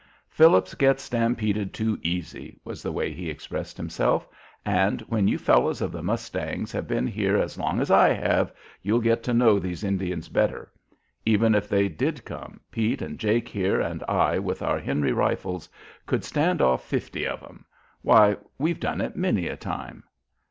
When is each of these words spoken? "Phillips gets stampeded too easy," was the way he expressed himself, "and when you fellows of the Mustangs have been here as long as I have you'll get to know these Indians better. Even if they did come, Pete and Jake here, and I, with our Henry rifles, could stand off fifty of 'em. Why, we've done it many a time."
"Phillips 0.31 0.73
gets 0.73 1.03
stampeded 1.03 1.75
too 1.75 1.99
easy," 2.01 2.59
was 2.65 2.81
the 2.81 2.91
way 2.91 3.13
he 3.13 3.29
expressed 3.29 3.77
himself, 3.77 4.27
"and 4.65 5.01
when 5.01 5.27
you 5.27 5.37
fellows 5.37 5.79
of 5.79 5.91
the 5.91 6.01
Mustangs 6.01 6.71
have 6.71 6.87
been 6.87 7.05
here 7.05 7.37
as 7.37 7.55
long 7.55 7.79
as 7.79 7.91
I 7.91 8.09
have 8.13 8.51
you'll 8.81 8.97
get 8.99 9.21
to 9.21 9.33
know 9.35 9.59
these 9.59 9.83
Indians 9.83 10.27
better. 10.27 10.71
Even 11.23 11.53
if 11.53 11.69
they 11.69 11.87
did 11.87 12.25
come, 12.25 12.61
Pete 12.71 13.03
and 13.03 13.19
Jake 13.19 13.47
here, 13.47 13.79
and 13.79 14.03
I, 14.07 14.39
with 14.39 14.63
our 14.63 14.79
Henry 14.79 15.11
rifles, 15.11 15.69
could 16.07 16.23
stand 16.23 16.63
off 16.63 16.83
fifty 16.83 17.27
of 17.27 17.43
'em. 17.43 17.63
Why, 18.01 18.37
we've 18.57 18.79
done 18.79 19.01
it 19.01 19.15
many 19.15 19.47
a 19.47 19.55
time." 19.55 20.03